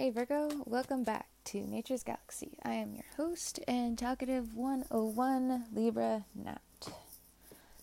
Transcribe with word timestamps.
Hey 0.00 0.08
Virgo, 0.08 0.48
welcome 0.64 1.04
back 1.04 1.26
to 1.44 1.60
Nature's 1.60 2.02
Galaxy. 2.02 2.56
I 2.62 2.72
am 2.72 2.94
your 2.94 3.04
host 3.18 3.60
and 3.68 3.98
talkative 3.98 4.54
101 4.54 5.66
Libra 5.74 6.24
Nat. 6.34 6.62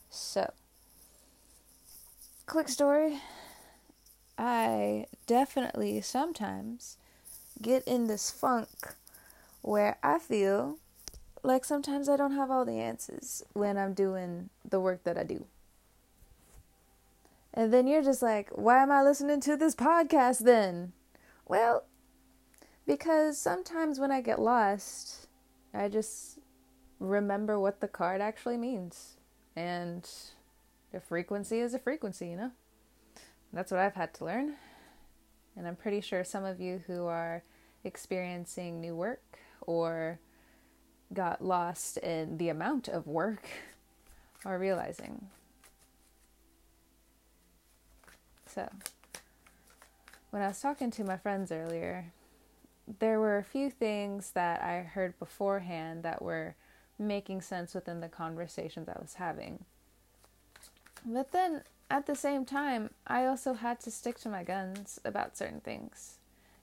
So, 0.10 0.52
quick 2.48 2.70
story. 2.70 3.20
I 4.36 5.06
definitely 5.28 6.02
sometimes 6.02 6.98
get 7.62 7.84
in 7.88 8.08
this 8.08 8.32
funk 8.32 8.96
where 9.62 10.00
I 10.02 10.18
feel 10.18 10.80
like 11.44 11.64
sometimes 11.66 12.10
I 12.10 12.18
don't 12.18 12.34
have 12.34 12.50
all 12.50 12.66
the 12.66 12.80
answers 12.80 13.44
when 13.54 13.78
I'm 13.78 13.94
doing 13.94 14.50
the 14.68 14.80
work 14.80 15.04
that 15.04 15.20
I 15.20 15.24
do. 15.24 15.46
And 17.54 17.72
then 17.72 17.86
you're 17.86 18.02
just 18.02 18.24
like, 18.24 18.50
why 18.50 18.82
am 18.82 18.92
I 18.92 19.04
listening 19.04 19.40
to 19.42 19.56
this 19.56 19.76
podcast 19.76 20.40
then? 20.40 20.94
Well, 21.48 21.84
because 22.88 23.38
sometimes 23.38 24.00
when 24.00 24.12
I 24.12 24.22
get 24.22 24.40
lost, 24.40 25.28
I 25.74 25.90
just 25.90 26.40
remember 27.00 27.60
what 27.60 27.82
the 27.82 27.88
card 27.88 28.22
actually 28.22 28.58
means. 28.58 29.18
And 29.56 30.10
a 30.94 31.00
frequency 31.00 31.60
is 31.60 31.74
a 31.74 31.80
frequency, 31.80 32.30
you 32.30 32.38
know? 32.38 32.52
That's 33.52 33.72
what 33.72 33.82
I've 33.82 33.96
had 33.96 34.14
to 34.16 34.26
learn. 34.26 34.56
And 35.56 35.68
I'm 35.68 35.76
pretty 35.76 36.02
sure 36.02 36.24
some 36.24 36.46
of 36.46 36.62
you 36.62 36.82
who 36.88 37.06
are 37.06 37.44
experiencing 37.84 38.80
new 38.80 38.96
work 38.96 39.38
or 39.62 40.20
got 41.14 41.44
lost 41.44 41.98
in 41.98 42.38
the 42.38 42.50
amount 42.50 42.88
of 42.88 43.06
work 43.06 43.48
are 44.46 44.58
realizing. 44.58 45.28
So, 48.46 48.70
when 50.30 50.42
I 50.42 50.48
was 50.48 50.62
talking 50.62 50.92
to 50.92 51.04
my 51.04 51.18
friends 51.18 51.52
earlier, 51.52 52.14
there 53.00 53.20
were 53.20 53.38
a 53.38 53.44
few 53.44 53.70
things 53.70 54.32
that 54.32 54.62
I 54.62 54.82
heard 54.82 55.20
beforehand 55.20 56.04
that 56.04 56.22
were 56.22 56.56
making 56.98 57.42
sense 57.42 57.74
within 57.76 58.00
the 58.00 58.08
conversations 58.08 58.88
I 58.90 58.98
was 59.00 59.16
having. 59.16 59.66
But 61.06 61.32
then 61.32 61.64
at 61.90 62.06
the 62.06 62.16
same 62.16 62.46
time, 62.46 62.92
I 63.06 63.26
also 63.26 63.54
had 63.54 63.80
to 63.82 63.92
stick 63.92 64.20
to 64.20 64.30
my 64.30 64.44
guns 64.44 65.00
about 65.06 65.38
certain 65.38 65.62
things. 65.62 66.18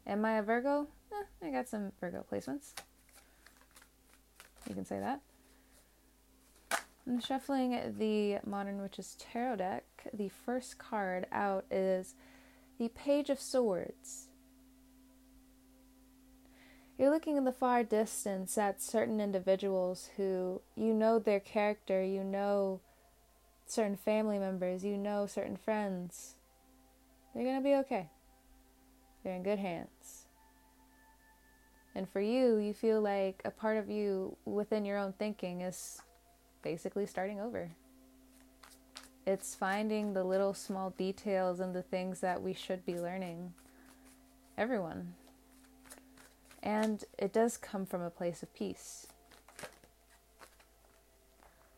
Am 0.06 0.24
I 0.24 0.38
a 0.38 0.42
Virgo? 0.42 0.88
Eh, 1.12 1.46
I 1.46 1.50
got 1.50 1.68
some 1.68 1.92
Virgo 2.00 2.24
placements. 2.30 2.72
You 4.68 4.74
can 4.74 4.84
say 4.84 4.98
that. 4.98 5.20
I'm 7.06 7.20
shuffling 7.20 7.94
the 7.98 8.38
Modern 8.46 8.80
Witches 8.80 9.16
Tarot 9.18 9.56
deck. 9.56 9.84
The 10.14 10.30
first 10.30 10.78
card 10.78 11.26
out 11.30 11.66
is 11.70 12.14
the 12.78 12.88
Page 12.88 13.28
of 13.28 13.38
Swords. 13.38 14.28
You're 16.96 17.10
looking 17.10 17.36
in 17.36 17.44
the 17.44 17.52
far 17.52 17.82
distance 17.82 18.56
at 18.56 18.80
certain 18.80 19.20
individuals 19.20 20.10
who 20.16 20.60
you 20.76 20.94
know 20.94 21.18
their 21.18 21.40
character, 21.40 22.04
you 22.04 22.22
know 22.22 22.80
certain 23.66 23.96
family 23.96 24.38
members, 24.38 24.84
you 24.84 24.96
know 24.96 25.26
certain 25.26 25.56
friends. 25.56 26.36
They're 27.34 27.42
going 27.42 27.56
to 27.56 27.68
be 27.68 27.74
okay. 27.76 28.10
They're 29.22 29.34
in 29.34 29.42
good 29.42 29.58
hands. 29.58 30.26
And 31.96 32.08
for 32.08 32.20
you, 32.20 32.58
you 32.58 32.72
feel 32.72 33.00
like 33.00 33.42
a 33.44 33.50
part 33.50 33.76
of 33.76 33.90
you 33.90 34.36
within 34.44 34.84
your 34.84 34.98
own 34.98 35.14
thinking 35.18 35.62
is 35.62 36.00
basically 36.62 37.06
starting 37.06 37.40
over. 37.40 37.70
It's 39.26 39.54
finding 39.54 40.12
the 40.12 40.22
little 40.22 40.54
small 40.54 40.90
details 40.90 41.58
and 41.58 41.74
the 41.74 41.82
things 41.82 42.20
that 42.20 42.42
we 42.42 42.52
should 42.52 42.84
be 42.86 43.00
learning. 43.00 43.52
Everyone. 44.56 45.14
And 46.64 47.04
it 47.18 47.30
does 47.34 47.58
come 47.58 47.84
from 47.84 48.00
a 48.00 48.08
place 48.08 48.42
of 48.42 48.54
peace. 48.54 49.06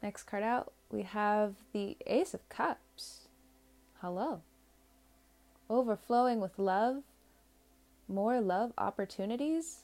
Next 0.01 0.23
card 0.23 0.45
out, 0.45 0.73
we 0.93 1.03
have 1.03 1.57
the 1.73 1.97
Ace 2.07 2.35
of 2.35 2.49
Cups. 2.49 3.27
Hello. 4.01 4.43
Overflowing 5.69 6.39
with 6.39 6.57
love, 6.61 7.03
more 8.07 8.41
love 8.41 8.73
opportunities, 8.79 9.83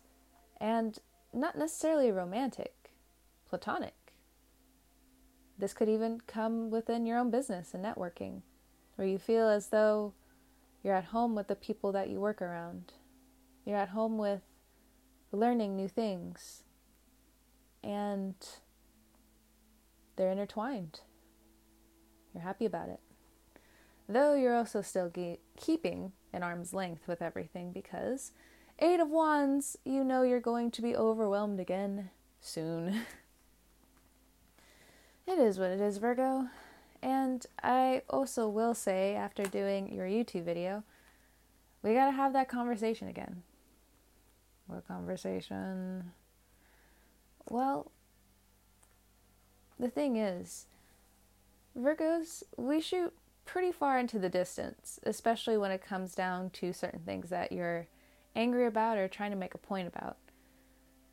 and 0.61 1.01
not 1.35 1.59
necessarily 1.59 2.13
romantic, 2.13 2.93
platonic. 3.49 4.15
This 5.59 5.73
could 5.73 5.89
even 5.89 6.21
come 6.29 6.71
within 6.71 7.07
your 7.07 7.19
own 7.19 7.33
business 7.33 7.75
and 7.75 7.85
networking, 7.85 8.43
where 8.95 9.09
you 9.09 9.19
feel 9.19 9.49
as 9.49 9.69
though 9.69 10.13
you're 10.85 10.95
at 10.95 11.07
home 11.07 11.35
with 11.35 11.49
the 11.49 11.57
people 11.57 11.91
that 11.91 12.09
you 12.09 12.21
work 12.21 12.41
around. 12.41 12.93
You're 13.65 13.79
at 13.79 13.89
home 13.89 14.17
with 14.19 14.43
learning 15.33 15.75
new 15.75 15.89
things. 15.89 16.63
And 17.83 18.35
they're 20.17 20.31
intertwined. 20.31 21.01
You're 22.33 22.45
happy 22.45 22.67
about 22.67 22.89
it. 22.89 23.01
Though 24.09 24.35
you're 24.35 24.57
also 24.57 24.83
still 24.83 25.11
ge- 25.11 25.41
keeping 25.57 26.13
an 26.33 26.43
arm's 26.43 26.73
length 26.73 27.09
with 27.09 27.23
everything 27.23 27.73
because 27.73 28.33
Eight 28.79 29.01
of 29.01 29.09
Wands, 29.09 29.77
you 29.85 30.05
know 30.05 30.23
you're 30.23 30.41
going 30.41 30.71
to 30.73 30.83
be 30.83 30.97
overwhelmed 30.97 31.61
again 31.61 32.11
soon. 32.41 32.89
it 35.27 35.39
is 35.39 35.59
what 35.59 35.71
it 35.71 35.81
is, 35.81 35.99
Virgo. 35.99 36.49
And 37.03 37.45
I 37.63 38.03
also 38.09 38.49
will 38.49 38.75
say, 38.75 39.15
after 39.15 39.45
doing 39.45 39.93
your 39.93 40.07
YouTube 40.07 40.45
video, 40.45 40.85
we 41.83 41.95
gotta 41.95 42.13
have 42.13 42.33
that 42.33 42.49
conversation 42.49 43.09
again. 43.09 43.43
Conversation? 44.81 46.13
Well, 47.49 47.91
the 49.79 49.89
thing 49.89 50.17
is, 50.17 50.67
Virgos, 51.79 52.43
we 52.57 52.81
shoot 52.81 53.13
pretty 53.45 53.73
far 53.73 53.99
into 53.99 54.19
the 54.19 54.29
distance, 54.29 55.01
especially 55.05 55.57
when 55.57 55.71
it 55.71 55.85
comes 55.85 56.15
down 56.15 56.51
to 56.51 56.73
certain 56.73 57.01
things 57.01 57.31
that 57.31 57.53
you're 57.53 57.87
angry 58.37 58.67
about 58.67 58.99
or 58.99 59.09
trying 59.09 59.31
to 59.31 59.37
make 59.37 59.55
a 59.55 59.59
point 59.59 59.89
about. 59.89 60.17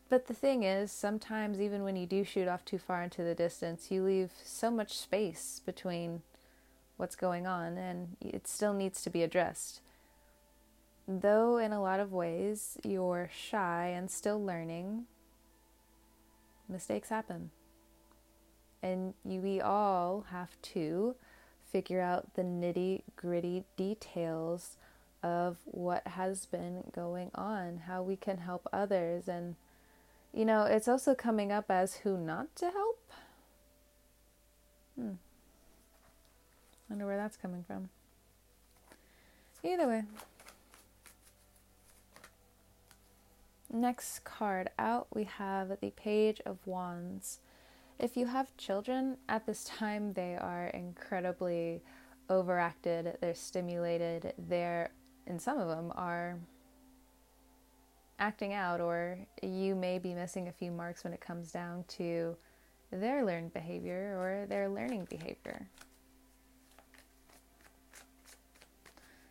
But 0.10 0.28
the 0.28 0.34
thing 0.34 0.64
is, 0.64 0.92
sometimes 0.92 1.62
even 1.62 1.84
when 1.84 1.96
you 1.96 2.08
do 2.08 2.24
shoot 2.24 2.48
off 2.48 2.66
too 2.66 2.80
far 2.80 3.04
into 3.04 3.24
the 3.24 3.36
distance, 3.36 3.92
you 3.92 4.04
leave 4.04 4.32
so 4.44 4.72
much 4.72 4.98
space 4.98 5.62
between 5.66 6.24
what's 6.98 7.16
going 7.16 7.48
on 7.48 7.78
and 7.78 8.18
it 8.20 8.48
still 8.48 8.74
needs 8.74 9.02
to 9.04 9.10
be 9.10 9.24
addressed. 9.24 9.82
Though, 11.12 11.58
in 11.58 11.74
a 11.74 11.82
lot 11.82 12.00
of 12.00 12.14
ways, 12.14 12.78
you're 12.84 13.32
shy 13.34 13.88
and 13.88 14.12
still 14.12 14.46
learning, 14.46 15.06
mistakes 16.68 17.10
happen. 17.10 17.50
And 18.84 19.16
you, 19.26 19.42
we 19.42 19.60
all 19.60 20.28
have 20.30 20.52
to 20.74 21.16
figure 21.72 22.00
out 22.00 22.36
the 22.36 22.44
nitty 22.44 23.02
gritty 23.16 23.64
details 23.76 24.78
of 25.24 25.58
what 25.66 26.06
has 26.06 26.46
been 26.46 26.84
going 26.94 27.32
on, 27.34 27.82
how 27.88 28.04
we 28.04 28.16
can 28.16 28.38
help 28.38 28.68
others. 28.72 29.28
And, 29.28 29.56
you 30.32 30.46
know, 30.46 30.66
it's 30.66 30.88
also 30.88 31.16
coming 31.16 31.52
up 31.52 31.72
as 31.72 31.96
who 31.96 32.18
not 32.18 32.56
to 32.58 32.70
help. 32.70 33.12
Hmm. 34.94 35.14
I 36.88 36.94
wonder 36.94 37.08
where 37.08 37.18
that's 37.18 37.36
coming 37.36 37.64
from. 37.66 37.90
Either 39.64 39.88
way. 39.88 40.04
Next 43.72 44.24
card 44.24 44.72
out, 44.80 45.08
we 45.14 45.26
have 45.26 45.80
the 45.80 45.92
Page 45.92 46.42
of 46.44 46.58
Wands. 46.66 47.40
If 48.00 48.18
you 48.18 48.26
have 48.26 48.58
children 48.58 49.18
at 49.28 49.46
this 49.46 49.64
time, 49.64 50.14
they 50.14 50.36
are 50.36 50.68
incredibly 50.68 51.84
overacted, 52.32 53.18
they're 53.22 53.36
stimulated, 53.36 54.34
they're, 54.38 54.90
and 55.28 55.40
some 55.40 55.60
of 55.60 55.68
them 55.68 55.92
are 55.96 56.40
acting 58.18 58.54
out, 58.54 58.82
or 58.82 59.20
you 59.44 59.76
may 59.76 60.00
be 60.00 60.16
missing 60.16 60.48
a 60.48 60.52
few 60.52 60.72
marks 60.72 61.04
when 61.04 61.14
it 61.14 61.22
comes 61.22 61.52
down 61.52 61.84
to 61.90 62.36
their 62.92 63.24
learned 63.24 63.54
behavior 63.54 64.18
or 64.20 64.48
their 64.48 64.68
learning 64.68 65.06
behavior. 65.10 65.68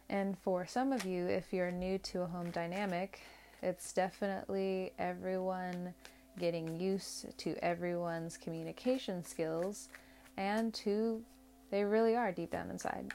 And 0.08 0.38
for 0.38 0.64
some 0.64 0.92
of 0.92 1.04
you, 1.04 1.26
if 1.26 1.52
you're 1.52 1.72
new 1.72 1.98
to 1.98 2.22
a 2.22 2.26
home 2.26 2.50
dynamic, 2.50 3.20
it's 3.62 3.92
definitely 3.92 4.92
everyone 4.98 5.94
getting 6.38 6.78
used 6.78 7.36
to 7.38 7.56
everyone's 7.64 8.36
communication 8.36 9.24
skills 9.24 9.88
and 10.36 10.72
to 10.72 11.22
they 11.70 11.84
really 11.84 12.16
are 12.16 12.32
deep 12.32 12.50
down 12.50 12.70
inside. 12.70 13.12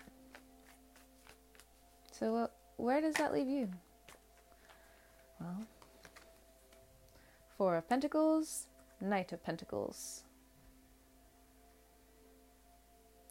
So, 2.12 2.36
uh, 2.36 2.48
where 2.78 3.02
does 3.02 3.16
that 3.16 3.34
leave 3.34 3.48
you? 3.48 3.70
Well, 5.40 5.66
Four 7.58 7.78
of 7.78 7.88
Pentacles, 7.90 8.68
Knight 9.02 9.32
of 9.32 9.44
Pentacles. 9.44 10.24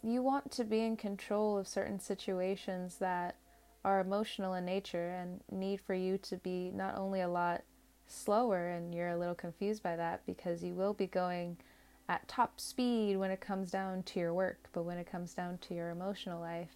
You 0.01 0.21
want 0.21 0.51
to 0.51 0.65
be 0.65 0.81
in 0.81 0.97
control 0.97 1.57
of 1.57 1.67
certain 1.67 1.99
situations 1.99 2.97
that 2.97 3.35
are 3.83 3.99
emotional 3.99 4.53
in 4.53 4.65
nature 4.65 5.09
and 5.09 5.41
need 5.51 5.81
for 5.81 5.93
you 5.93 6.17
to 6.19 6.37
be 6.37 6.71
not 6.73 6.97
only 6.97 7.21
a 7.21 7.27
lot 7.27 7.63
slower, 8.07 8.69
and 8.69 8.93
you're 8.93 9.09
a 9.09 9.17
little 9.17 9.35
confused 9.35 9.83
by 9.83 9.95
that 9.95 10.25
because 10.25 10.63
you 10.63 10.73
will 10.73 10.93
be 10.93 11.07
going 11.07 11.57
at 12.09 12.27
top 12.27 12.59
speed 12.59 13.17
when 13.17 13.31
it 13.31 13.41
comes 13.41 13.71
down 13.71 14.03
to 14.03 14.19
your 14.19 14.33
work, 14.33 14.69
but 14.73 14.83
when 14.83 14.97
it 14.97 15.09
comes 15.09 15.33
down 15.33 15.57
to 15.59 15.73
your 15.73 15.89
emotional 15.89 16.39
life, 16.39 16.75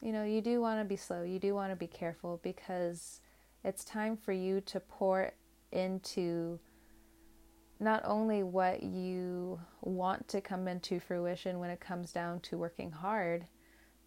you 0.00 0.12
know, 0.12 0.24
you 0.24 0.40
do 0.40 0.60
want 0.60 0.80
to 0.80 0.84
be 0.84 0.96
slow. 0.96 1.22
You 1.22 1.38
do 1.38 1.54
want 1.54 1.72
to 1.72 1.76
be 1.76 1.86
careful 1.86 2.40
because 2.42 3.20
it's 3.64 3.84
time 3.84 4.16
for 4.16 4.32
you 4.32 4.60
to 4.62 4.80
pour 4.80 5.32
into 5.72 6.60
not 7.80 8.02
only 8.04 8.42
what 8.42 8.82
you 8.82 9.58
want 9.82 10.28
to 10.28 10.40
come 10.40 10.68
into 10.68 11.00
fruition 11.00 11.58
when 11.58 11.70
it 11.70 11.80
comes 11.80 12.12
down 12.12 12.40
to 12.40 12.58
working 12.58 12.90
hard, 12.90 13.46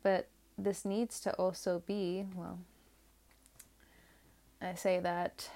but 0.03 0.29
this 0.57 0.83
needs 0.85 1.19
to 1.21 1.33
also 1.35 1.83
be, 1.85 2.25
well, 2.35 2.59
I 4.61 4.73
say 4.73 4.99
that 4.99 5.49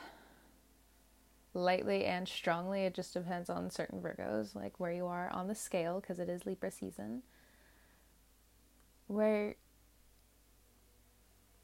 lightly 1.54 2.06
and 2.06 2.28
strongly. 2.28 2.82
It 2.82 2.94
just 2.94 3.14
depends 3.14 3.50
on 3.50 3.70
certain 3.70 4.00
Virgos, 4.02 4.56
like 4.56 4.80
where 4.80 4.92
you 4.92 5.08
are 5.08 5.30
on 5.32 5.48
the 5.48 5.56
scale, 5.56 6.00
because 6.00 6.20
it 6.20 6.30
is 6.30 6.46
Libra 6.46 6.72
season. 6.72 7.24
Where, 9.08 9.56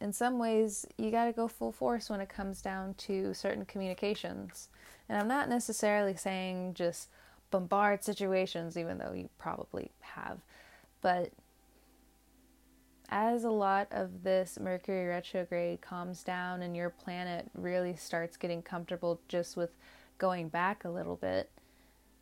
in 0.02 0.12
some 0.12 0.40
ways, 0.40 0.86
you 0.98 1.12
got 1.12 1.26
to 1.26 1.32
go 1.32 1.48
full 1.48 1.72
force 1.72 2.10
when 2.10 2.20
it 2.20 2.30
comes 2.30 2.62
down 2.62 2.96
to 2.96 3.34
certain 3.34 3.66
communications. 3.66 4.70
And 5.08 5.18
I'm 5.18 5.28
not 5.28 5.48
necessarily 5.48 6.16
saying 6.16 6.74
just 6.74 7.10
bombard 7.50 8.04
situations, 8.04 8.78
even 8.78 8.98
though 8.98 9.14
you 9.14 9.30
probably 9.38 9.92
have, 10.02 10.40
but 11.02 11.32
as 13.10 13.44
a 13.44 13.50
lot 13.50 13.88
of 13.92 14.24
this 14.24 14.60
Mercury 14.60 15.08
retrograde 15.08 15.82
calms 15.82 16.24
down 16.24 16.62
and 16.62 16.76
your 16.76 16.90
planet 16.90 17.50
really 17.54 17.96
starts 17.96 18.36
getting 18.36 18.62
comfortable 18.62 19.22
just 19.28 19.56
with 19.56 19.72
going 20.18 20.50
back 20.50 20.84
a 20.84 20.90
little 20.90 21.16
bit, 21.16 21.50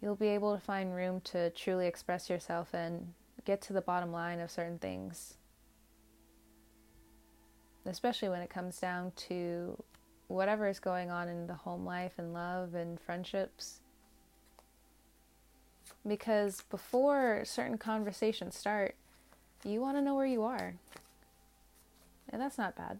you'll 0.01 0.15
be 0.15 0.27
able 0.27 0.53
to 0.53 0.61
find 0.61 0.95
room 0.95 1.21
to 1.21 1.49
truly 1.51 1.87
express 1.87 2.29
yourself 2.29 2.73
and 2.73 3.13
get 3.45 3.61
to 3.61 3.73
the 3.73 3.81
bottom 3.81 4.11
line 4.11 4.39
of 4.39 4.51
certain 4.51 4.77
things. 4.77 5.35
Especially 7.85 8.29
when 8.29 8.41
it 8.41 8.49
comes 8.49 8.79
down 8.79 9.11
to 9.15 9.81
whatever 10.27 10.67
is 10.67 10.79
going 10.79 11.09
on 11.09 11.29
in 11.29 11.47
the 11.47 11.53
home 11.53 11.85
life 11.85 12.13
and 12.17 12.33
love 12.33 12.73
and 12.75 12.99
friendships. 12.99 13.79
Because 16.07 16.61
before 16.69 17.43
certain 17.45 17.77
conversations 17.77 18.55
start, 18.55 18.95
you 19.65 19.81
want 19.81 19.97
to 19.97 20.01
know 20.01 20.15
where 20.15 20.25
you 20.25 20.43
are. 20.43 20.75
And 22.29 22.41
that's 22.41 22.57
not 22.57 22.75
bad. 22.75 22.99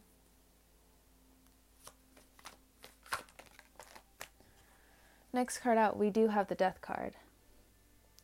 Next 5.31 5.59
card 5.59 5.77
out, 5.77 5.97
we 5.97 6.09
do 6.09 6.29
have 6.29 6.47
the 6.47 6.55
Death 6.55 6.79
card. 6.81 7.13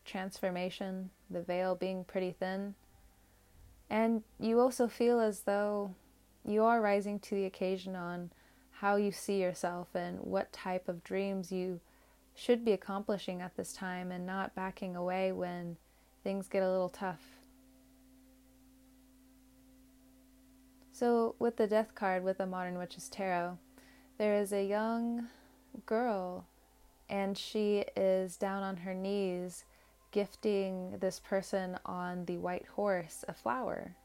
Transformation, 0.06 1.10
the 1.30 1.42
veil 1.42 1.76
being 1.76 2.04
pretty 2.04 2.32
thin. 2.32 2.76
And 3.90 4.24
you 4.40 4.60
also 4.60 4.88
feel 4.88 5.20
as 5.20 5.42
though 5.42 5.94
you 6.46 6.64
are 6.64 6.82
rising 6.82 7.20
to 7.20 7.36
the 7.36 7.46
occasion 7.46 7.96
on 7.96 8.32
how 8.80 8.96
you 8.96 9.12
see 9.12 9.42
yourself 9.42 9.90
and 9.94 10.20
what 10.22 10.54
type 10.54 10.88
of 10.88 11.04
dreams 11.04 11.52
you 11.52 11.82
should 12.34 12.64
be 12.64 12.72
accomplishing 12.72 13.42
at 13.42 13.58
this 13.58 13.74
time 13.74 14.12
and 14.12 14.26
not 14.26 14.56
backing 14.56 14.96
away 14.96 15.32
when 15.32 15.76
things 16.24 16.48
get 16.48 16.64
a 16.64 16.72
little 16.72 16.90
tough. 16.90 17.41
So, 21.02 21.34
with 21.40 21.58
the 21.58 21.66
death 21.66 21.96
card 21.96 22.24
with 22.24 22.38
the 22.38 22.46
Modern 22.46 22.78
Witches 22.78 23.10
Tarot, 23.10 23.58
there 24.20 24.36
is 24.36 24.54
a 24.54 24.64
young 24.64 25.30
girl, 25.88 26.46
and 27.10 27.36
she 27.36 27.86
is 27.98 28.38
down 28.38 28.62
on 28.62 28.78
her 28.78 28.94
knees 28.94 29.66
gifting 30.12 31.00
this 31.00 31.20
person 31.20 31.80
on 31.88 32.26
the 32.26 32.38
white 32.38 32.68
horse 32.76 33.26
a 33.28 33.34
flower. 33.34 33.96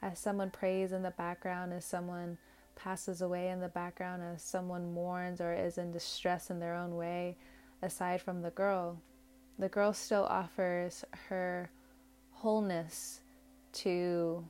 As 0.00 0.18
someone 0.18 0.50
prays 0.50 0.90
in 0.90 1.02
the 1.02 1.10
background, 1.10 1.74
as 1.74 1.84
someone 1.84 2.38
passes 2.76 3.20
away 3.20 3.50
in 3.50 3.60
the 3.60 3.68
background, 3.68 4.22
as 4.22 4.42
someone 4.42 4.94
mourns 4.94 5.42
or 5.42 5.52
is 5.52 5.76
in 5.76 5.92
distress 5.92 6.48
in 6.48 6.60
their 6.60 6.74
own 6.74 6.96
way, 6.96 7.36
aside 7.82 8.22
from 8.22 8.40
the 8.40 8.52
girl, 8.52 9.02
the 9.58 9.68
girl 9.68 9.92
still 9.92 10.24
offers 10.24 11.04
her 11.28 11.68
wholeness 12.30 13.20
to 13.76 14.44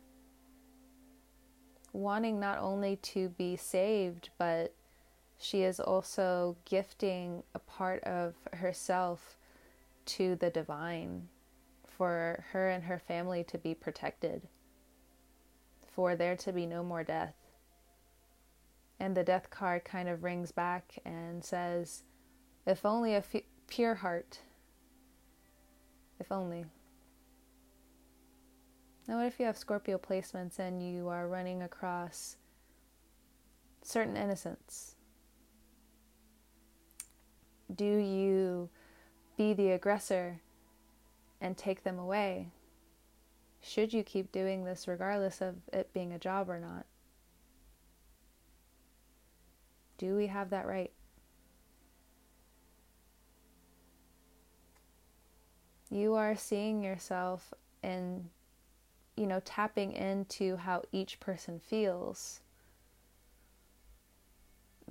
wanting 1.92 2.38
not 2.38 2.58
only 2.58 2.96
to 2.96 3.28
be 3.30 3.56
saved, 3.56 4.30
but 4.38 4.74
she 5.38 5.62
is 5.62 5.80
also 5.80 6.56
gifting 6.64 7.42
a 7.54 7.58
part 7.58 8.02
of 8.04 8.34
herself 8.52 9.36
to 10.04 10.36
the 10.36 10.50
divine 10.50 11.28
for 11.86 12.44
her 12.52 12.68
and 12.68 12.84
her 12.84 12.98
family 12.98 13.42
to 13.44 13.58
be 13.58 13.74
protected, 13.74 14.42
for 15.86 16.14
there 16.14 16.36
to 16.36 16.52
be 16.52 16.66
no 16.66 16.82
more 16.82 17.02
death. 17.02 17.34
And 19.00 19.16
the 19.16 19.24
death 19.24 19.50
card 19.50 19.84
kind 19.84 20.08
of 20.08 20.24
rings 20.24 20.52
back 20.52 20.98
and 21.04 21.44
says, 21.44 22.04
If 22.66 22.84
only 22.84 23.14
a 23.14 23.18
f- 23.18 23.42
pure 23.66 23.96
heart, 23.96 24.40
if 26.18 26.30
only. 26.30 26.66
Now, 29.08 29.18
what 29.18 29.26
if 29.26 29.38
you 29.38 29.46
have 29.46 29.56
Scorpio 29.56 29.98
placements 29.98 30.58
and 30.58 30.82
you 30.82 31.08
are 31.08 31.28
running 31.28 31.62
across 31.62 32.36
certain 33.82 34.16
innocents? 34.16 34.96
Do 37.74 37.84
you 37.84 38.68
be 39.36 39.52
the 39.52 39.70
aggressor 39.70 40.40
and 41.40 41.56
take 41.56 41.84
them 41.84 41.98
away? 41.98 42.48
Should 43.60 43.92
you 43.92 44.02
keep 44.02 44.32
doing 44.32 44.64
this 44.64 44.88
regardless 44.88 45.40
of 45.40 45.56
it 45.72 45.92
being 45.92 46.12
a 46.12 46.18
job 46.18 46.48
or 46.48 46.58
not? 46.58 46.86
Do 49.98 50.16
we 50.16 50.26
have 50.26 50.50
that 50.50 50.66
right? 50.66 50.92
You 55.90 56.14
are 56.14 56.36
seeing 56.36 56.82
yourself 56.82 57.54
in 57.82 58.30
you 59.16 59.26
know, 59.26 59.40
tapping 59.44 59.92
into 59.92 60.56
how 60.56 60.82
each 60.92 61.18
person 61.20 61.58
feels. 61.58 62.40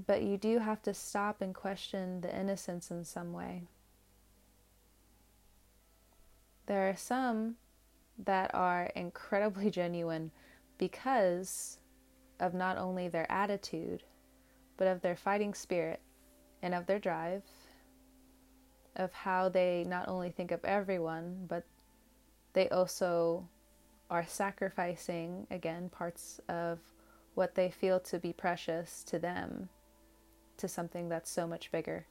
But 0.06 0.24
you 0.24 0.38
do 0.38 0.60
have 0.60 0.82
to 0.84 0.94
stop 0.94 1.42
and 1.42 1.54
question 1.54 2.22
the 2.22 2.38
innocence 2.38 2.92
in 2.92 3.04
some 3.06 3.32
way. 3.32 3.64
There 6.66 6.90
are 6.90 6.96
some 6.96 7.56
that 8.18 8.52
are 8.54 8.92
incredibly 8.96 9.70
genuine 9.82 10.32
because 10.78 11.78
of 12.40 12.54
not 12.54 12.78
only 12.78 13.08
their 13.08 13.32
attitude, 13.32 14.04
but 14.78 14.88
of 14.88 15.02
their 15.02 15.16
fighting 15.16 15.54
spirit 15.54 16.02
and 16.62 16.74
of 16.74 16.86
their 16.86 17.00
drive, 17.00 17.44
of 18.96 19.14
how 19.14 19.50
they 19.50 19.86
not 19.88 20.08
only 20.08 20.32
think 20.32 20.52
of 20.52 20.64
everyone, 20.66 21.46
but 21.48 21.64
they 22.54 22.68
also 22.70 23.48
are 24.10 24.26
sacrificing, 24.26 25.48
again, 25.50 25.90
parts 25.90 26.40
of 26.48 26.80
what 27.34 27.56
they 27.56 27.70
feel 27.70 28.00
to 28.00 28.20
be 28.20 28.32
precious 28.34 29.04
to 29.04 29.20
them 29.20 29.70
to 30.58 30.68
something 30.68 31.10
that's 31.10 31.30
so 31.30 31.48
much 31.48 31.72
bigger. 31.72 32.06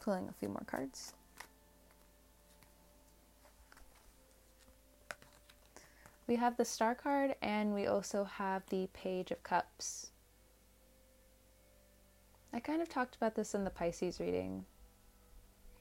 Pulling 0.00 0.28
a 0.28 0.32
few 0.32 0.48
more 0.48 0.64
cards. 0.66 1.12
We 6.26 6.36
have 6.36 6.56
the 6.56 6.64
Star 6.64 6.94
card 6.94 7.34
and 7.40 7.74
we 7.74 7.86
also 7.86 8.24
have 8.24 8.62
the 8.68 8.88
Page 8.92 9.30
of 9.30 9.42
Cups. 9.42 10.10
I 12.52 12.60
kind 12.60 12.80
of 12.80 12.88
talked 12.88 13.16
about 13.16 13.34
this 13.34 13.54
in 13.54 13.64
the 13.64 13.70
Pisces 13.70 14.20
reading. 14.20 14.64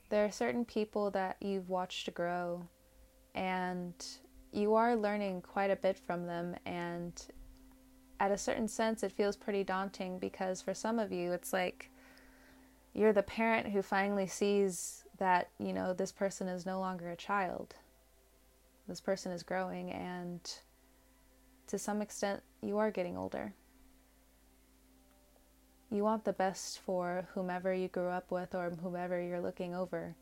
There 0.10 0.26
are 0.26 0.32
certain 0.32 0.66
people 0.66 1.12
that 1.12 1.38
you've 1.42 1.70
watched 1.70 2.14
grow, 2.14 2.68
and 3.36 3.94
you 4.52 4.76
are 4.76 4.96
learning 4.96 5.42
quite 5.42 5.72
a 5.72 5.76
bit 5.76 5.98
from 5.98 6.26
them. 6.26 6.56
And 6.66 7.14
at 8.20 8.32
a 8.32 8.38
certain 8.38 8.68
sense, 8.68 9.04
it 9.04 9.12
feels 9.12 9.36
pretty 9.36 9.64
daunting 9.64 10.20
because 10.20 10.62
for 10.62 10.74
some 10.74 11.00
of 11.00 11.12
you, 11.12 11.32
it's 11.32 11.54
like 11.54 11.90
you're 12.94 13.14
the 13.14 13.24
parent 13.24 13.68
who 13.68 13.82
finally 13.82 14.28
sees 14.28 15.04
that, 15.20 15.50
you 15.60 15.74
know, 15.74 15.94
this 15.94 16.12
person 16.12 16.48
is 16.48 16.66
no 16.66 16.80
longer 16.80 17.10
a 17.10 17.16
child. 17.16 17.76
This 18.88 19.02
person 19.02 19.32
is 19.32 19.44
growing, 19.44 19.92
and 19.92 20.40
to 21.68 21.78
some 21.78 22.02
extent, 22.02 22.42
you 22.62 22.78
are 22.78 22.92
getting 22.92 23.18
older. 23.18 23.54
You 25.90 26.04
want 26.04 26.26
the 26.26 26.34
best 26.34 26.80
for 26.80 27.30
whomever 27.34 27.74
you 27.74 27.88
grew 27.88 28.10
up 28.10 28.30
with 28.30 28.54
or 28.54 28.70
whomever 28.70 29.22
you're 29.22 29.42
looking 29.42 29.74
over. 29.74 30.16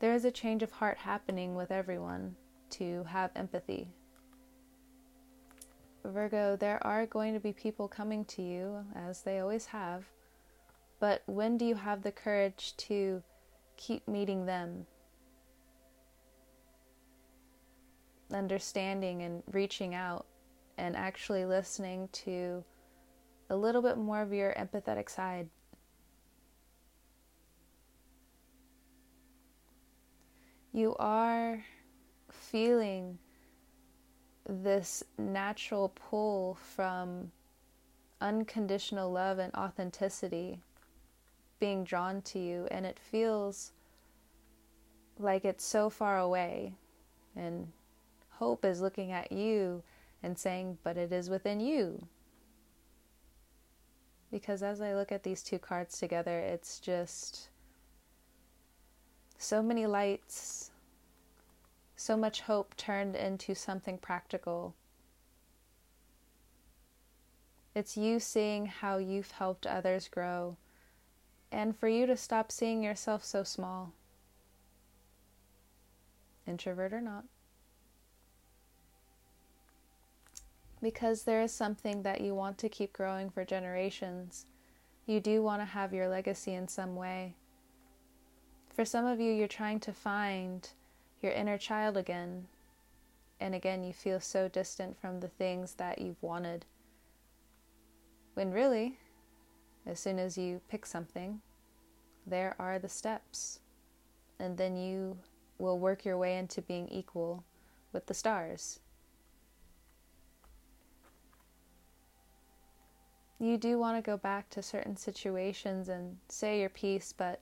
There 0.00 0.12
is 0.12 0.24
a 0.26 0.30
change 0.30 0.62
of 0.62 0.70
heart 0.72 0.98
happening 0.98 1.54
with 1.54 1.70
everyone 1.70 2.36
to 2.70 3.04
have 3.04 3.30
empathy. 3.34 3.88
Virgo, 6.04 6.56
there 6.56 6.84
are 6.86 7.06
going 7.06 7.32
to 7.32 7.40
be 7.40 7.52
people 7.52 7.88
coming 7.88 8.24
to 8.26 8.42
you, 8.42 8.84
as 8.94 9.22
they 9.22 9.40
always 9.40 9.66
have, 9.66 10.04
but 11.00 11.22
when 11.26 11.56
do 11.56 11.64
you 11.64 11.74
have 11.74 12.02
the 12.02 12.12
courage 12.12 12.76
to 12.76 13.22
keep 13.76 14.06
meeting 14.06 14.46
them? 14.46 14.86
Understanding 18.32 19.22
and 19.22 19.42
reaching 19.50 19.94
out 19.94 20.26
and 20.78 20.94
actually 20.96 21.44
listening 21.44 22.08
to 22.12 22.62
a 23.48 23.56
little 23.56 23.82
bit 23.82 23.96
more 23.96 24.22
of 24.22 24.32
your 24.32 24.52
empathetic 24.54 25.08
side. 25.08 25.48
You 30.72 30.94
are 30.98 31.64
feeling 32.30 33.18
this 34.48 35.02
natural 35.18 35.92
pull 35.94 36.58
from 36.74 37.32
unconditional 38.20 39.10
love 39.10 39.38
and 39.38 39.54
authenticity 39.54 40.60
being 41.58 41.84
drawn 41.84 42.20
to 42.22 42.38
you, 42.38 42.68
and 42.70 42.84
it 42.84 42.98
feels 42.98 43.72
like 45.18 45.44
it's 45.44 45.64
so 45.64 45.88
far 45.88 46.18
away. 46.18 46.74
And 47.34 47.72
hope 48.30 48.64
is 48.64 48.80
looking 48.80 49.12
at 49.12 49.32
you 49.32 49.82
and 50.22 50.38
saying, 50.38 50.78
But 50.82 50.96
it 50.96 51.12
is 51.12 51.30
within 51.30 51.60
you. 51.60 52.06
Because 54.30 54.62
as 54.62 54.80
I 54.80 54.94
look 54.94 55.12
at 55.12 55.22
these 55.22 55.42
two 55.42 55.58
cards 55.58 55.98
together, 55.98 56.38
it's 56.38 56.80
just 56.80 57.48
so 59.38 59.62
many 59.62 59.86
lights, 59.86 60.70
so 61.94 62.16
much 62.16 62.42
hope 62.42 62.76
turned 62.76 63.14
into 63.14 63.54
something 63.54 63.98
practical. 63.98 64.74
It's 67.74 67.96
you 67.96 68.18
seeing 68.18 68.66
how 68.66 68.98
you've 68.98 69.32
helped 69.32 69.66
others 69.66 70.08
grow, 70.08 70.56
and 71.52 71.76
for 71.76 71.88
you 71.88 72.06
to 72.06 72.16
stop 72.16 72.50
seeing 72.50 72.82
yourself 72.82 73.24
so 73.24 73.44
small. 73.44 73.92
Introvert 76.46 76.92
or 76.92 77.00
not. 77.00 77.24
Because 80.82 81.22
there 81.22 81.42
is 81.42 81.52
something 81.52 82.02
that 82.02 82.20
you 82.20 82.34
want 82.34 82.58
to 82.58 82.68
keep 82.68 82.92
growing 82.92 83.30
for 83.30 83.44
generations. 83.44 84.46
You 85.06 85.20
do 85.20 85.42
want 85.42 85.62
to 85.62 85.66
have 85.66 85.92
your 85.92 86.08
legacy 86.08 86.54
in 86.54 86.68
some 86.68 86.96
way. 86.96 87.34
For 88.74 88.84
some 88.84 89.06
of 89.06 89.20
you, 89.20 89.32
you're 89.32 89.48
trying 89.48 89.80
to 89.80 89.92
find 89.92 90.68
your 91.22 91.32
inner 91.32 91.56
child 91.58 91.96
again. 91.96 92.46
And 93.40 93.54
again, 93.54 93.84
you 93.84 93.92
feel 93.92 94.20
so 94.20 94.48
distant 94.48 95.00
from 95.00 95.20
the 95.20 95.28
things 95.28 95.74
that 95.74 96.00
you've 96.00 96.22
wanted. 96.22 96.66
When 98.34 98.50
really, 98.50 98.98
as 99.86 99.98
soon 99.98 100.18
as 100.18 100.36
you 100.36 100.60
pick 100.68 100.84
something, 100.84 101.40
there 102.26 102.54
are 102.58 102.78
the 102.78 102.88
steps. 102.88 103.60
And 104.38 104.58
then 104.58 104.76
you 104.76 105.16
will 105.58 105.78
work 105.78 106.04
your 106.04 106.18
way 106.18 106.36
into 106.36 106.60
being 106.60 106.88
equal 106.88 107.44
with 107.92 108.06
the 108.06 108.14
stars. 108.14 108.80
You 113.38 113.58
do 113.58 113.78
want 113.78 113.96
to 113.96 114.10
go 114.10 114.16
back 114.16 114.48
to 114.50 114.62
certain 114.62 114.96
situations 114.96 115.88
and 115.88 116.16
say 116.28 116.60
your 116.60 116.70
piece, 116.70 117.12
but 117.12 117.40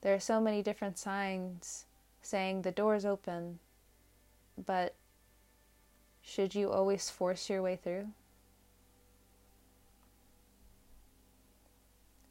there 0.00 0.14
are 0.14 0.20
so 0.20 0.40
many 0.40 0.62
different 0.62 0.98
signs 0.98 1.84
saying 2.22 2.62
the 2.62 2.70
door's 2.70 3.04
open. 3.04 3.58
But 4.64 4.94
should 6.22 6.54
you 6.54 6.70
always 6.70 7.10
force 7.10 7.50
your 7.50 7.62
way 7.62 7.76
through? 7.76 8.08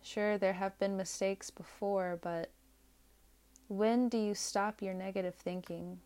Sure, 0.01 0.37
there 0.37 0.53
have 0.53 0.77
been 0.79 0.97
mistakes 0.97 1.49
before, 1.49 2.19
but 2.21 2.51
when 3.67 4.09
do 4.09 4.17
you 4.17 4.35
stop 4.35 4.81
your 4.81 4.93
negative 4.93 5.35
thinking? 5.35 5.99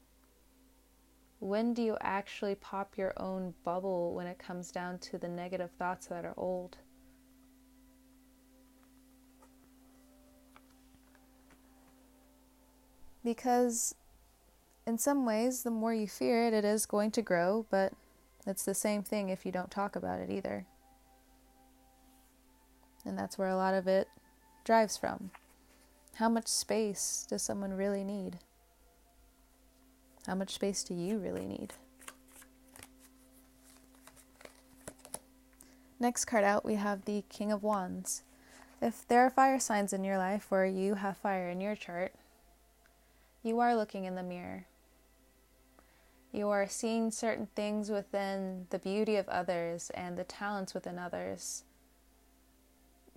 When 1.39 1.73
do 1.73 1.81
you 1.81 1.97
actually 2.01 2.55
pop 2.55 2.97
your 2.97 3.13
own 3.17 3.53
bubble 3.63 4.13
when 4.13 4.27
it 4.27 4.39
comes 4.39 4.71
down 4.71 4.99
to 4.99 5.17
the 5.17 5.27
negative 5.27 5.71
thoughts 5.77 6.07
that 6.07 6.25
are 6.25 6.33
old? 6.37 6.77
Because 13.23 13.95
in 14.85 14.97
some 14.97 15.25
ways, 15.25 15.63
the 15.63 15.71
more 15.71 15.93
you 15.93 16.07
fear 16.07 16.47
it, 16.47 16.53
it 16.53 16.65
is 16.65 16.85
going 16.85 17.11
to 17.11 17.21
grow, 17.21 17.65
but 17.69 17.93
it's 18.47 18.65
the 18.65 18.73
same 18.73 19.03
thing 19.03 19.29
if 19.29 19.45
you 19.45 19.51
don't 19.51 19.69
talk 19.69 19.95
about 19.95 20.19
it 20.19 20.29
either. 20.29 20.65
And 23.05 23.17
that's 23.17 23.37
where 23.37 23.49
a 23.49 23.55
lot 23.55 23.73
of 23.73 23.87
it 23.87 24.07
drives 24.63 24.97
from. 24.97 25.31
How 26.15 26.29
much 26.29 26.47
space 26.47 27.25
does 27.29 27.41
someone 27.41 27.73
really 27.73 28.03
need? 28.03 28.39
How 30.27 30.35
much 30.35 30.55
space 30.55 30.83
do 30.83 30.93
you 30.93 31.17
really 31.17 31.45
need? 31.45 31.73
Next 35.99 36.25
card 36.25 36.43
out, 36.43 36.65
we 36.65 36.75
have 36.75 37.05
the 37.05 37.23
King 37.29 37.51
of 37.51 37.61
Wands. 37.61 38.23
If 38.81 39.07
there 39.07 39.21
are 39.21 39.29
fire 39.29 39.59
signs 39.59 39.91
in 39.91 40.03
your 40.03 40.17
life 40.17 40.47
or 40.49 40.65
you 40.65 40.95
have 40.95 41.17
fire 41.17 41.49
in 41.49 41.59
your 41.59 41.75
chart, 41.75 42.13
you 43.43 43.59
are 43.59 43.75
looking 43.75 44.05
in 44.05 44.15
the 44.15 44.23
mirror. 44.23 44.65
You 46.31 46.49
are 46.49 46.67
seeing 46.67 47.09
certain 47.09 47.47
things 47.55 47.89
within 47.89 48.67
the 48.69 48.79
beauty 48.79 49.15
of 49.15 49.27
others 49.29 49.89
and 49.91 50.17
the 50.17 50.23
talents 50.23 50.73
within 50.73 50.99
others. 50.99 51.63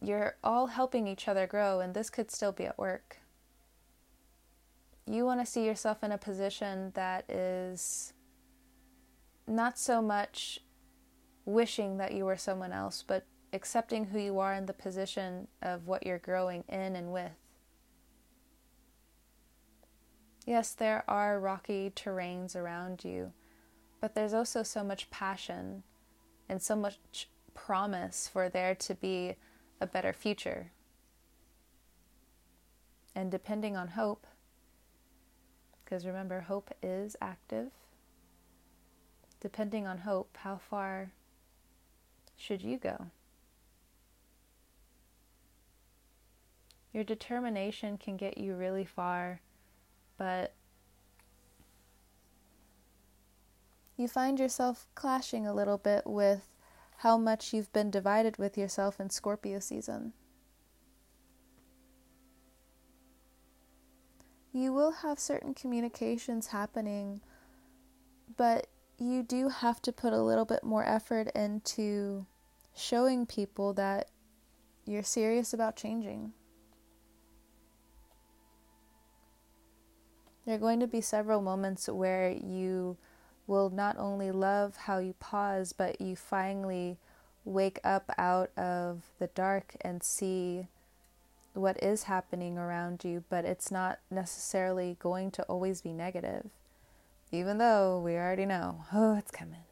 You're 0.00 0.36
all 0.42 0.68
helping 0.68 1.06
each 1.06 1.28
other 1.28 1.46
grow, 1.46 1.80
and 1.80 1.94
this 1.94 2.10
could 2.10 2.30
still 2.30 2.52
be 2.52 2.64
at 2.64 2.78
work. 2.78 3.18
You 5.06 5.24
want 5.24 5.40
to 5.40 5.46
see 5.46 5.64
yourself 5.64 6.02
in 6.02 6.12
a 6.12 6.18
position 6.18 6.92
that 6.94 7.30
is 7.30 8.12
not 9.46 9.78
so 9.78 10.00
much 10.00 10.60
wishing 11.44 11.98
that 11.98 12.12
you 12.12 12.24
were 12.24 12.36
someone 12.36 12.72
else, 12.72 13.04
but 13.06 13.26
accepting 13.52 14.06
who 14.06 14.18
you 14.18 14.38
are 14.38 14.54
in 14.54 14.66
the 14.66 14.72
position 14.72 15.48
of 15.60 15.86
what 15.86 16.06
you're 16.06 16.18
growing 16.18 16.64
in 16.68 16.96
and 16.96 17.12
with. 17.12 17.41
Yes, 20.52 20.74
there 20.74 21.02
are 21.08 21.40
rocky 21.40 21.90
terrains 21.96 22.54
around 22.54 23.04
you, 23.04 23.32
but 24.02 24.14
there's 24.14 24.34
also 24.34 24.62
so 24.62 24.84
much 24.84 25.10
passion 25.10 25.82
and 26.46 26.60
so 26.60 26.76
much 26.76 27.30
promise 27.54 28.28
for 28.28 28.50
there 28.50 28.74
to 28.74 28.94
be 28.94 29.36
a 29.80 29.86
better 29.86 30.12
future. 30.12 30.70
And 33.14 33.30
depending 33.30 33.78
on 33.78 33.88
hope, 33.88 34.26
because 35.82 36.04
remember, 36.04 36.42
hope 36.42 36.70
is 36.82 37.16
active. 37.22 37.70
Depending 39.40 39.86
on 39.86 39.96
hope, 40.00 40.36
how 40.42 40.58
far 40.58 41.12
should 42.36 42.60
you 42.60 42.76
go? 42.76 43.06
Your 46.92 47.04
determination 47.04 47.96
can 47.96 48.18
get 48.18 48.36
you 48.36 48.54
really 48.54 48.84
far 48.84 49.40
but 50.16 50.54
you 53.96 54.08
find 54.08 54.38
yourself 54.38 54.86
clashing 54.94 55.46
a 55.46 55.54
little 55.54 55.78
bit 55.78 56.06
with 56.06 56.48
how 56.98 57.18
much 57.18 57.52
you've 57.52 57.72
been 57.72 57.90
divided 57.90 58.36
with 58.36 58.56
yourself 58.56 59.00
in 59.00 59.10
Scorpio 59.10 59.58
season. 59.58 60.12
You 64.52 64.72
will 64.72 64.92
have 64.92 65.18
certain 65.18 65.54
communications 65.54 66.48
happening, 66.48 67.22
but 68.36 68.66
you 68.98 69.22
do 69.22 69.48
have 69.48 69.80
to 69.82 69.92
put 69.92 70.12
a 70.12 70.22
little 70.22 70.44
bit 70.44 70.62
more 70.62 70.84
effort 70.84 71.28
into 71.34 72.26
showing 72.74 73.26
people 73.26 73.72
that 73.74 74.10
you're 74.84 75.02
serious 75.02 75.52
about 75.52 75.76
changing. 75.76 76.32
There 80.44 80.56
are 80.56 80.58
going 80.58 80.80
to 80.80 80.88
be 80.88 81.00
several 81.00 81.40
moments 81.40 81.88
where 81.88 82.30
you 82.30 82.96
will 83.46 83.70
not 83.70 83.96
only 83.96 84.32
love 84.32 84.76
how 84.76 84.98
you 84.98 85.14
pause, 85.20 85.72
but 85.72 86.00
you 86.00 86.16
finally 86.16 86.98
wake 87.44 87.78
up 87.84 88.10
out 88.18 88.50
of 88.56 89.04
the 89.18 89.28
dark 89.28 89.76
and 89.80 90.02
see 90.02 90.66
what 91.54 91.80
is 91.82 92.04
happening 92.04 92.58
around 92.58 93.04
you, 93.04 93.24
but 93.28 93.44
it's 93.44 93.70
not 93.70 93.98
necessarily 94.10 94.96
going 94.98 95.30
to 95.32 95.42
always 95.44 95.80
be 95.80 95.92
negative. 95.92 96.48
Even 97.30 97.58
though 97.58 98.00
we 98.00 98.16
already 98.16 98.46
know, 98.46 98.84
oh, 98.92 99.16
it's 99.16 99.30
coming. 99.30 99.64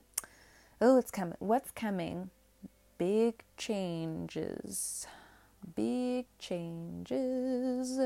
Oh, 0.81 0.99
it's 0.99 1.11
coming. 1.11 1.37
What's 1.41 1.71
coming? 1.73 2.31
Big 2.97 3.43
changes. 3.57 5.07
Big 5.75 6.27
changes. 6.39 7.99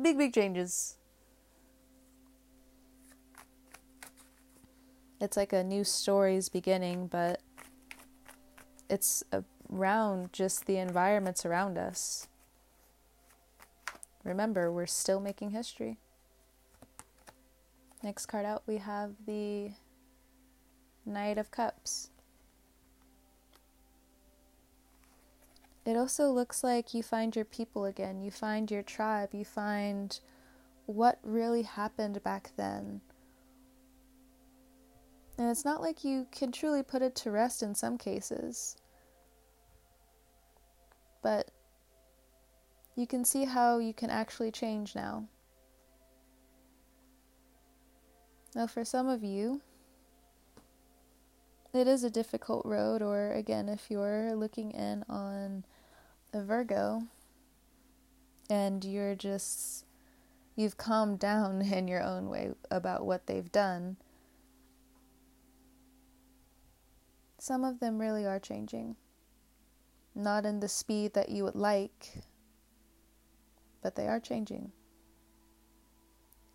Big, 0.00 0.16
big 0.16 0.32
changes. 0.32 0.96
It's 5.20 5.36
like 5.36 5.52
a 5.52 5.62
new 5.62 5.84
story's 5.84 6.48
beginning, 6.48 7.06
but 7.08 7.42
it's 8.88 9.22
around 9.70 10.32
just 10.32 10.66
the 10.66 10.78
environments 10.78 11.44
around 11.44 11.76
us. 11.76 12.26
Remember, 14.24 14.72
we're 14.72 14.86
still 14.86 15.20
making 15.20 15.50
history. 15.50 15.98
Next 18.02 18.26
card 18.26 18.46
out, 18.46 18.62
we 18.66 18.78
have 18.78 19.12
the 19.26 19.72
Knight 21.04 21.36
of 21.36 21.50
Cups. 21.50 22.10
It 25.84 25.96
also 25.96 26.30
looks 26.30 26.62
like 26.62 26.94
you 26.94 27.02
find 27.02 27.34
your 27.34 27.44
people 27.44 27.84
again. 27.84 28.22
You 28.22 28.30
find 28.30 28.70
your 28.70 28.82
tribe. 28.82 29.30
You 29.32 29.44
find 29.44 30.18
what 30.86 31.18
really 31.22 31.62
happened 31.62 32.22
back 32.22 32.52
then. 32.56 33.00
And 35.40 35.48
it's 35.48 35.64
not 35.64 35.80
like 35.80 36.04
you 36.04 36.26
can 36.30 36.52
truly 36.52 36.82
put 36.82 37.00
it 37.00 37.14
to 37.14 37.30
rest 37.30 37.62
in 37.62 37.74
some 37.74 37.96
cases. 37.96 38.76
But 41.22 41.50
you 42.94 43.06
can 43.06 43.24
see 43.24 43.46
how 43.46 43.78
you 43.78 43.94
can 43.94 44.10
actually 44.10 44.50
change 44.50 44.94
now. 44.94 45.24
Now, 48.54 48.66
for 48.66 48.84
some 48.84 49.08
of 49.08 49.24
you, 49.24 49.62
it 51.72 51.88
is 51.88 52.04
a 52.04 52.10
difficult 52.10 52.66
road, 52.66 53.00
or 53.00 53.32
again, 53.32 53.70
if 53.70 53.90
you're 53.90 54.34
looking 54.34 54.72
in 54.72 55.06
on 55.08 55.64
a 56.34 56.42
Virgo 56.42 57.04
and 58.50 58.84
you're 58.84 59.14
just, 59.14 59.86
you've 60.54 60.76
calmed 60.76 61.18
down 61.18 61.62
in 61.62 61.88
your 61.88 62.02
own 62.02 62.28
way 62.28 62.50
about 62.70 63.06
what 63.06 63.26
they've 63.26 63.50
done, 63.50 63.96
some 67.40 67.64
of 67.64 67.80
them 67.80 67.98
really 67.98 68.26
are 68.26 68.40
changing. 68.40 68.96
Not 70.14 70.44
in 70.44 70.60
the 70.60 70.68
speed 70.68 71.14
that 71.14 71.28
you 71.28 71.44
would 71.44 71.54
like, 71.54 72.22
but 73.82 73.94
they 73.94 74.06
are 74.06 74.20
changing 74.20 74.72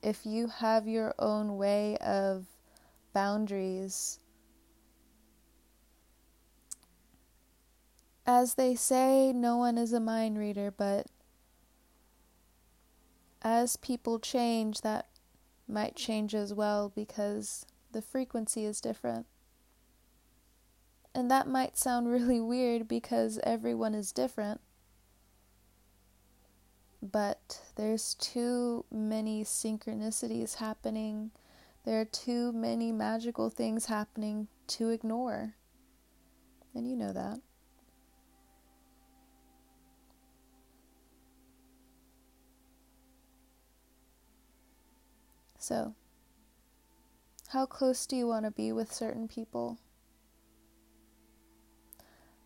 if 0.05 0.23
you 0.23 0.45
have 0.45 0.87
your 0.87 1.15
own 1.17 1.57
way 1.57 1.97
of 1.97 2.45
boundaries, 3.11 4.19
as 8.27 8.53
they 8.53 8.75
say, 8.75 9.33
no 9.33 9.57
one 9.57 9.79
is 9.79 9.93
a 9.93 9.99
mind 9.99 10.37
reader, 10.37 10.69
but 10.69 11.07
as 13.41 13.77
people 13.77 14.19
change, 14.19 14.81
that 14.81 15.07
might 15.67 15.95
change 15.95 16.35
as 16.35 16.53
well 16.53 16.91
because 16.95 17.65
the 17.91 18.01
frequency 18.01 18.63
is 18.63 18.79
different. 18.79 19.25
And 21.15 21.31
that 21.31 21.47
might 21.47 21.77
sound 21.77 22.11
really 22.11 22.41
weird 22.41 22.89
because 22.89 23.39
everyone 23.41 23.95
is 23.95 24.11
different. 24.11 24.59
But 27.01 27.61
there's 27.77 28.15
too 28.15 28.83
many 28.91 29.45
synchronicities 29.45 30.55
happening. 30.55 31.31
There 31.85 32.01
are 32.01 32.05
too 32.05 32.51
many 32.51 32.91
magical 32.91 33.49
things 33.49 33.85
happening 33.85 34.49
to 34.67 34.89
ignore. 34.89 35.53
And 36.73 36.85
you 36.85 36.97
know 36.97 37.13
that. 37.13 37.39
So, 45.57 45.95
how 47.47 47.65
close 47.65 48.05
do 48.05 48.17
you 48.17 48.27
want 48.27 48.43
to 48.43 48.51
be 48.51 48.73
with 48.73 48.91
certain 48.91 49.29
people? 49.29 49.79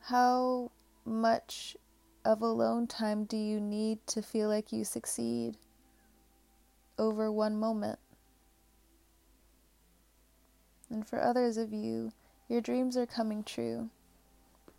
How 0.10 0.72
much 1.06 1.78
of 2.26 2.41
alone 2.41 2.88
time 2.88 3.26
do 3.26 3.38
you 3.38 3.60
need 3.60 4.00
to 4.08 4.24
feel 4.24 4.50
like 4.50 4.72
you 4.72 4.84
succeed 4.84 5.56
over 6.98 7.32
one 7.32 7.60
moment? 7.60 8.00
And 10.89 11.08
for 11.08 11.22
others 11.22 11.58
of 11.58 11.72
you, 11.72 12.12
your 12.48 12.60
dreams 12.60 12.98
are 12.98 13.06
coming 13.06 13.43
true. 13.43 13.91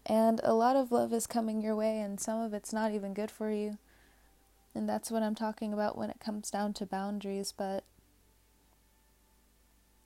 And 0.04 0.40
a 0.42 0.52
lot 0.52 0.74
of 0.74 0.90
love 0.90 1.12
is 1.12 1.28
coming 1.28 1.62
your 1.62 1.76
way, 1.76 2.00
and 2.00 2.18
some 2.18 2.40
of 2.40 2.52
it's 2.52 2.72
not 2.72 2.90
even 2.90 3.14
good 3.14 3.30
for 3.30 3.52
you. 3.52 3.78
And 4.74 4.88
that's 4.88 5.12
what 5.12 5.22
I'm 5.22 5.36
talking 5.36 5.72
about 5.72 5.96
when 5.96 6.10
it 6.10 6.18
comes 6.18 6.50
down 6.50 6.72
to 6.72 6.86
boundaries. 6.86 7.54
But 7.56 7.84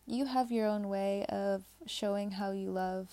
you 0.07 0.27
have 0.27 0.53
your 0.53 0.67
own 0.67 0.91
way 0.91 1.25
of 1.31 1.63
showing 1.87 2.33
how 2.33 2.51
you 2.51 2.71
love 2.71 3.09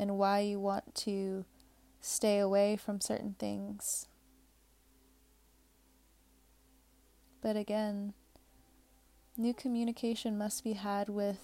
and 0.00 0.16
why 0.16 0.40
you 0.40 0.58
want 0.58 0.94
to 0.94 1.44
stay 2.00 2.38
away 2.38 2.74
from 2.74 3.02
certain 3.02 3.36
things. 3.38 4.08
But 7.42 7.54
again, 7.54 8.14
new 9.36 9.52
communication 9.52 10.38
must 10.38 10.64
be 10.64 10.72
had 10.72 11.10
with 11.10 11.40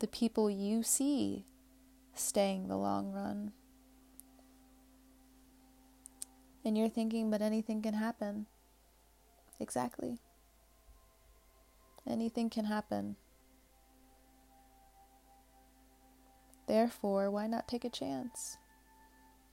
the 0.00 0.08
people 0.08 0.50
you 0.50 0.82
see 0.82 1.44
staying 2.12 2.66
the 2.66 2.76
long 2.76 3.12
run. 3.12 3.52
And 6.64 6.76
you're 6.76 6.88
thinking, 6.88 7.30
but 7.30 7.40
anything 7.40 7.82
can 7.82 7.94
happen. 7.94 8.46
Exactly. 9.60 10.18
Anything 12.04 12.50
can 12.50 12.64
happen. 12.64 13.14
Therefore, 16.70 17.32
why 17.32 17.48
not 17.48 17.66
take 17.66 17.84
a 17.84 17.90
chance? 17.90 18.56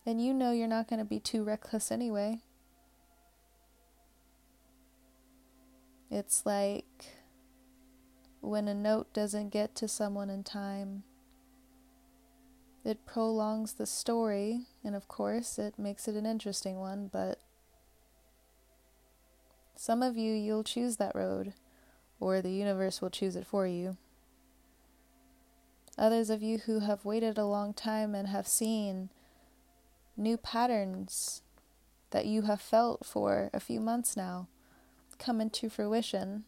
And 0.05 0.23
you 0.23 0.35
know 0.35 0.51
you're 0.51 0.67
not 0.67 0.87
going 0.87 0.99
to 0.99 1.03
be 1.03 1.19
too 1.19 1.43
reckless 1.43 1.91
anyway. 1.91 2.41
It's 6.11 6.45
like 6.45 7.15
when 8.39 8.67
a 8.67 8.75
note 8.75 9.11
doesn't 9.13 9.49
get 9.49 9.73
to 9.77 9.87
someone 9.87 10.29
in 10.29 10.43
time. 10.43 11.05
It 12.85 13.07
prolongs 13.07 13.73
the 13.73 13.87
story, 13.87 14.67
and 14.83 14.95
of 14.95 15.07
course, 15.07 15.57
it 15.57 15.79
makes 15.79 16.07
it 16.07 16.13
an 16.13 16.27
interesting 16.27 16.77
one, 16.77 17.09
but 17.11 17.39
some 19.75 20.03
of 20.03 20.17
you, 20.17 20.35
you'll 20.35 20.63
choose 20.63 20.97
that 20.97 21.15
road, 21.15 21.53
or 22.19 22.43
the 22.43 22.51
universe 22.51 23.01
will 23.01 23.09
choose 23.09 23.35
it 23.35 23.47
for 23.47 23.65
you. 23.65 23.97
Others 25.97 26.29
of 26.29 26.43
you 26.43 26.59
who 26.59 26.79
have 26.79 27.05
waited 27.05 27.37
a 27.37 27.45
long 27.45 27.73
time 27.73 28.13
and 28.13 28.27
have 28.27 28.47
seen 28.47 29.09
new 30.15 30.37
patterns 30.37 31.41
that 32.11 32.25
you 32.25 32.43
have 32.43 32.61
felt 32.61 33.05
for 33.05 33.49
a 33.53 33.59
few 33.59 33.79
months 33.79 34.15
now 34.15 34.47
come 35.17 35.41
into 35.41 35.69
fruition? 35.69 36.43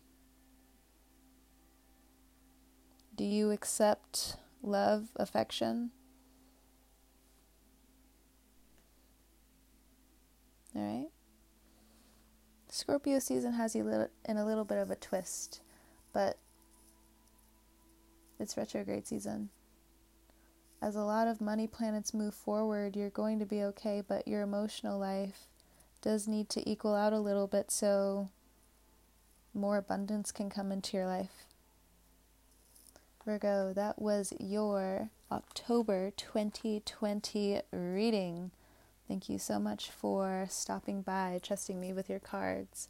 Do 3.16 3.24
you 3.24 3.52
accept 3.52 4.38
love, 4.62 5.10
affection? 5.16 5.92
All 10.76 10.82
right. 10.82 11.10
Scorpio 12.70 13.20
season 13.20 13.54
has 13.54 13.76
you 13.76 14.08
in 14.26 14.38
a 14.38 14.46
little 14.46 14.64
bit 14.64 14.78
of 14.78 14.92
a 14.92 14.96
twist, 14.96 15.62
but 16.14 16.38
it's 18.40 18.58
retrograde 18.58 19.08
season 19.08 19.50
as 20.82 20.96
a 20.96 21.04
lot 21.04 21.28
of 21.28 21.42
money 21.42 21.68
planets 21.68 22.14
move 22.14 22.34
forward, 22.34 22.96
you're 22.96 23.10
going 23.10 23.40
to 23.40 23.46
be 23.46 23.64
okay, 23.64 24.02
but 24.06 24.28
your 24.28 24.42
emotional 24.42 24.98
life 24.98 25.48
does 26.02 26.28
need 26.28 26.50
to 26.50 26.70
equal 26.70 26.96
out 26.96 27.14
a 27.14 27.20
little 27.20 27.48
bit 27.48 27.70
so 27.70 28.30
more 29.54 29.78
abundance 29.78 30.32
can 30.32 30.50
come 30.50 30.72
into 30.72 30.96
your 30.96 31.06
life. 31.06 31.46
Virgo, 33.26 33.74
that 33.74 34.02
was 34.02 34.34
your 34.40 35.10
October 35.32 36.12
2020 36.16 37.62
reading. 37.72 38.52
Thank 39.08 39.28
you 39.28 39.38
so 39.38 39.60
much 39.60 39.90
for 39.90 40.48
stopping 40.50 41.02
by, 41.02 41.40
trusting 41.44 41.80
me 41.80 41.92
with 41.92 42.10
your 42.10 42.20
cards. 42.20 42.88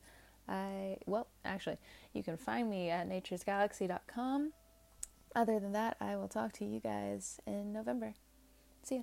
I, 0.48 0.98
well, 1.08 1.28
actually, 1.44 1.78
you 2.14 2.24
can 2.24 2.38
find 2.38 2.70
me 2.70 2.90
at 2.90 3.10
naturesgalaxy.com 3.10 4.52
other 5.36 5.60
than 5.60 5.72
that, 5.74 5.98
I 6.00 6.16
will 6.16 6.28
talk 6.28 6.54
to 6.54 6.66
you 6.66 6.80
guys 6.80 7.40
in 7.46 7.72
November. 7.74 8.14
See 8.84 8.96
ya. 8.98 9.02